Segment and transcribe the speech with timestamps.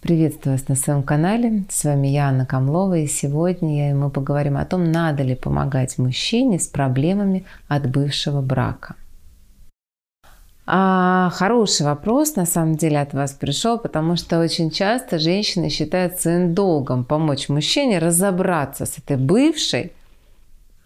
[0.00, 1.64] Приветствую вас на своем канале.
[1.68, 6.60] С вами я, Анна Камлова, и сегодня мы поговорим о том, надо ли помогать мужчине
[6.60, 8.94] с проблемами от бывшего брака.
[10.66, 16.20] А, хороший вопрос, на самом деле, от вас пришел, потому что очень часто женщины считают
[16.20, 19.92] своим долгом помочь мужчине разобраться с этой бывшей,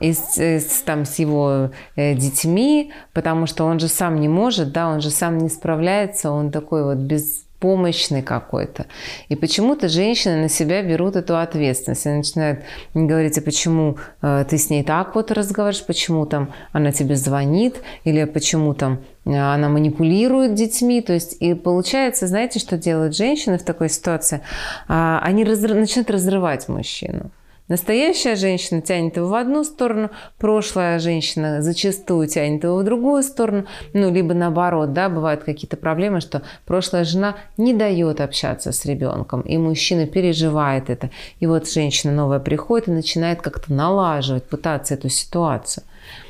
[0.00, 4.70] и с, с, там, с его э, детьми, потому что он же сам не может,
[4.70, 8.86] да, он же сам не справляется, он такой вот без, помощный какой-то.
[9.28, 12.06] И почему-то женщины на себя берут эту ответственность.
[12.06, 12.60] Они начинают
[12.94, 17.76] говорить, а почему э, ты с ней так вот разговариваешь, почему там она тебе звонит,
[18.04, 21.00] или почему там э, она манипулирует детьми.
[21.00, 24.40] То есть, и получается, знаете, что делают женщины в такой ситуации?
[24.86, 27.30] А, они разрыв, начинают разрывать мужчину.
[27.68, 33.66] Настоящая женщина тянет его в одну сторону, прошлая женщина зачастую тянет его в другую сторону,
[33.92, 39.42] ну, либо наоборот, да, бывают какие-то проблемы, что прошлая жена не дает общаться с ребенком,
[39.42, 41.10] и мужчина переживает это.
[41.40, 45.84] И вот женщина новая приходит и начинает как-то налаживать, пытаться эту ситуацию.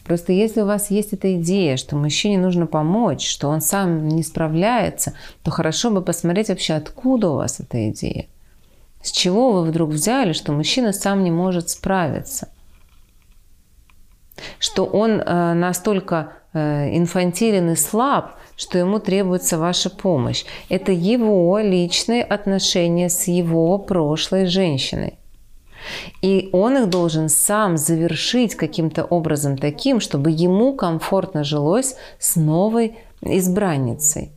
[0.04, 4.24] Просто если у вас есть эта идея, что мужчине нужно помочь, что он сам не
[4.24, 5.12] справляется,
[5.44, 8.26] то хорошо бы посмотреть вообще, откуда у вас эта идея.
[9.08, 12.48] С чего вы вдруг взяли, что мужчина сам не может справиться?
[14.58, 20.44] Что он э, настолько э, инфантилен и слаб, что ему требуется ваша помощь.
[20.68, 25.14] Это его личные отношения с его прошлой женщиной.
[26.20, 32.98] И он их должен сам завершить каким-то образом таким, чтобы ему комфортно жилось с новой
[33.22, 34.32] избранницей.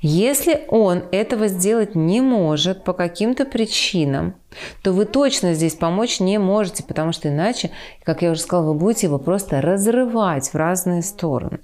[0.00, 4.34] Если он этого сделать не может по каким-то причинам,
[4.82, 7.70] то вы точно здесь помочь не можете, потому что иначе,
[8.02, 11.60] как я уже сказала, вы будете его просто разрывать в разные стороны.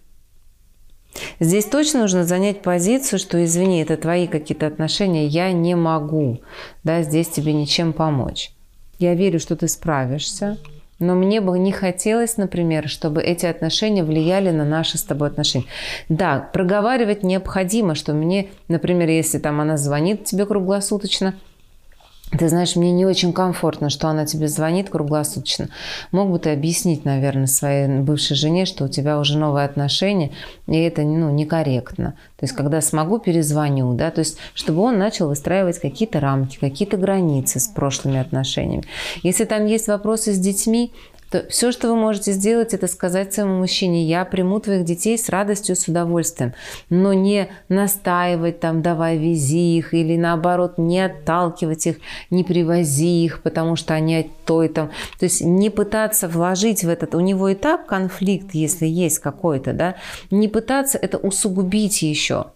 [1.41, 6.41] Здесь точно нужно занять позицию, что, извини, это твои какие-то отношения, я не могу,
[6.83, 8.50] да, здесь тебе ничем помочь.
[8.98, 10.58] Я верю, что ты справишься,
[10.98, 15.67] но мне бы не хотелось, например, чтобы эти отношения влияли на наши с тобой отношения.
[16.08, 21.35] Да, проговаривать необходимо, что мне, например, если там она звонит тебе круглосуточно–
[22.30, 25.68] ты знаешь, мне не очень комфортно, что она тебе звонит круглосуточно.
[26.11, 30.33] Мог бы ты объяснить, наверное, своей бывшей жене, что у тебя уже новые отношения,
[30.67, 32.14] и это ну, некорректно.
[32.39, 36.96] То есть, когда смогу, перезвоню, да, то есть, чтобы он начал выстраивать какие-то рамки, какие-то
[36.96, 38.85] границы с прошлыми отношениями.
[39.23, 40.92] Если там есть вопросы с детьми,
[41.34, 45.28] то все, что вы можете сделать, это сказать своему мужчине, я приму твоих детей с
[45.28, 46.55] радостью, с удовольствием,
[46.90, 51.96] но не настаивать там, давай вези их, или наоборот, не отталкивать их,
[52.30, 54.92] не привози их, потому что они от той там.
[55.18, 59.73] То есть не пытаться вложить в этот, у него и так конфликт, если есть какой-то,
[59.73, 59.96] да,
[60.30, 62.46] не пытаться это усугубить еще.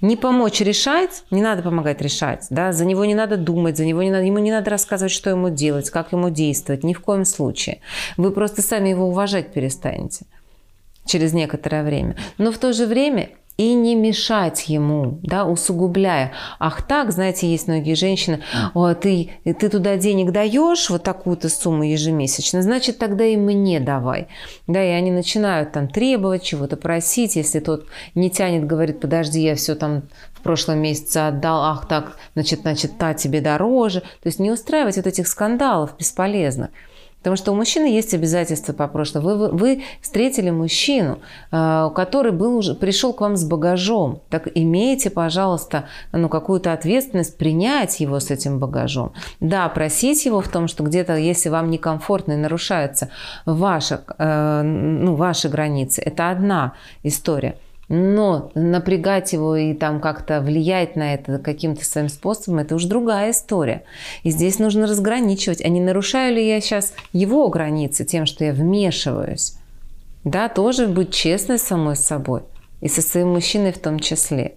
[0.00, 4.02] Не помочь решать, не надо помогать решать, да, за него не надо думать, за него
[4.02, 7.24] не надо, ему не надо рассказывать, что ему делать, как ему действовать, ни в коем
[7.24, 7.80] случае.
[8.16, 10.26] Вы просто сами его уважать перестанете
[11.04, 12.16] через некоторое время.
[12.38, 16.32] Но в то же время и не мешать ему, да, усугубляя.
[16.58, 18.42] Ах так, знаете, есть многие женщины,
[18.74, 24.28] О, ты, ты туда денег даешь, вот такую-то сумму ежемесячно, значит, тогда и мне давай.
[24.66, 29.54] Да, и они начинают там требовать чего-то, просить, если тот не тянет, говорит, подожди, я
[29.54, 34.00] все там в прошлом месяце отдал, ах так, значит, значит, та тебе дороже.
[34.00, 36.70] То есть не устраивать вот этих скандалов бесполезных.
[37.22, 39.28] Потому что у мужчины есть обязательства по прошлому.
[39.28, 41.20] Вы, вы, встретили мужчину,
[41.52, 44.20] э, который был уже, пришел к вам с багажом.
[44.28, 49.12] Так имейте, пожалуйста, ну, какую-то ответственность принять его с этим багажом.
[49.38, 53.08] Да, просить его в том, что где-то, если вам некомфортно и нарушаются
[53.46, 56.72] ваши, э, ну, ваши границы, это одна
[57.04, 57.56] история.
[57.94, 63.32] Но напрягать его и там как-то влиять на это каким-то своим способом, это уже другая
[63.32, 63.82] история.
[64.22, 68.54] И здесь нужно разграничивать, а не нарушаю ли я сейчас его границы тем, что я
[68.54, 69.58] вмешиваюсь.
[70.24, 72.40] Да, тоже быть честной с самой собой
[72.80, 74.54] и со своим мужчиной в том числе.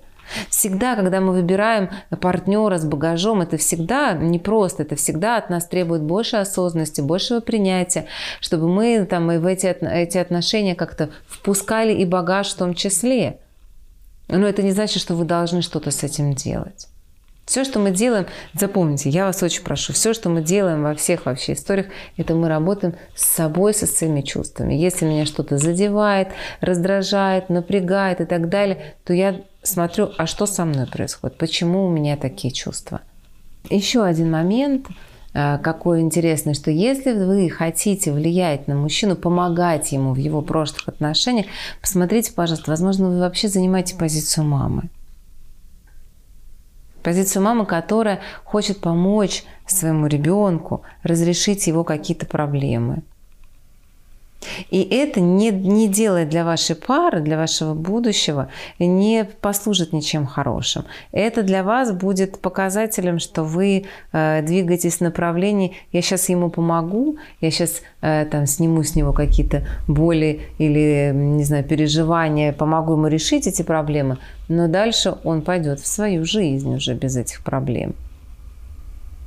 [0.49, 1.89] Всегда, когда мы выбираем
[2.21, 8.07] партнера с багажом, это всегда непросто, это всегда от нас требует больше осознанности, большего принятия,
[8.41, 13.39] чтобы мы там и в эти, эти отношения как-то впускали и багаж в том числе.
[14.27, 16.87] Но это не значит, что вы должны что-то с этим делать.
[17.45, 21.27] Все, что мы делаем, запомните, я вас очень прошу, все, что мы делаем во всех
[21.27, 21.87] вообще историях,
[22.17, 24.73] это мы работаем с собой, со своими чувствами.
[24.73, 30.65] Если меня что-то задевает, раздражает, напрягает и так далее, то я смотрю, а что со
[30.65, 33.01] мной происходит, почему у меня такие чувства.
[33.69, 34.87] Еще один момент,
[35.35, 40.87] э, какой интересный, что если вы хотите влиять на мужчину, помогать ему в его прошлых
[40.87, 41.45] отношениях,
[41.79, 44.89] посмотрите, пожалуйста, возможно, вы вообще занимаете позицию мамы.
[47.05, 53.03] Позицию мамы, которая хочет помочь своему ребенку разрешить его какие-то проблемы.
[54.69, 58.49] И это не, не делает для вашей пары, для вашего будущего,
[58.79, 60.85] не послужит ничем хорошим.
[61.11, 67.17] Это для вас будет показателем, что вы э, двигаетесь в направлении «я сейчас ему помогу,
[67.41, 73.07] я сейчас э, там, сниму с него какие-то боли или, не знаю, переживания, помогу ему
[73.07, 77.95] решить эти проблемы», но дальше он пойдет в свою жизнь уже без этих проблем.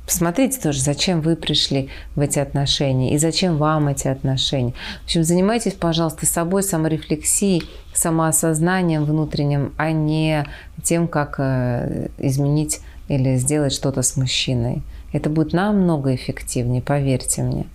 [0.09, 4.73] Посмотрите тоже, зачем вы пришли в эти отношения и зачем вам эти отношения.
[5.01, 7.61] В общем, занимайтесь, пожалуйста, собой, саморефлексией,
[7.93, 10.47] самоосознанием внутренним, а не
[10.81, 14.81] тем, как э, изменить или сделать что-то с мужчиной.
[15.13, 17.67] Это будет намного эффективнее, поверьте мне.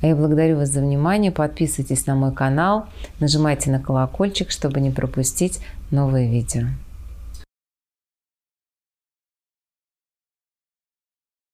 [0.00, 1.32] А я благодарю вас за внимание.
[1.32, 2.86] Подписывайтесь на мой канал,
[3.18, 5.58] нажимайте на колокольчик, чтобы не пропустить
[5.90, 6.66] новые видео.